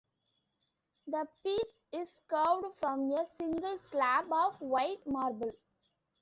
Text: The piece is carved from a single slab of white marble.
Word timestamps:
The 1.05 1.27
piece 1.43 1.75
is 1.91 2.21
carved 2.27 2.79
from 2.79 3.11
a 3.13 3.27
single 3.37 3.77
slab 3.77 4.33
of 4.33 4.59
white 4.59 5.05
marble. 5.05 5.51